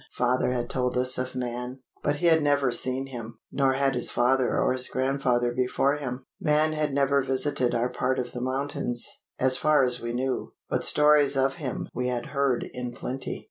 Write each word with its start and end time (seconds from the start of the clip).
Father 0.13 0.51
had 0.51 0.67
told 0.67 0.97
us 0.97 1.19
of 1.19 1.35
man, 1.35 1.77
but 2.01 2.15
he 2.15 2.25
had 2.25 2.41
never 2.41 2.71
seen 2.71 3.05
him; 3.05 3.37
nor 3.51 3.73
had 3.73 3.93
his 3.93 4.09
father 4.09 4.57
or 4.57 4.73
his 4.73 4.87
grandfather 4.87 5.53
before 5.53 5.97
him. 5.97 6.25
Man 6.39 6.73
had 6.73 6.91
never 6.91 7.21
visited 7.21 7.75
our 7.75 7.89
part 7.91 8.17
of 8.17 8.31
the 8.31 8.41
mountains, 8.41 9.21
as 9.39 9.57
far 9.57 9.83
as 9.83 10.01
we 10.01 10.11
knew, 10.11 10.53
but 10.67 10.83
stories 10.83 11.37
of 11.37 11.57
him 11.57 11.87
we 11.93 12.07
had 12.07 12.25
heard 12.33 12.65
in 12.73 12.93
plenty. 12.93 13.39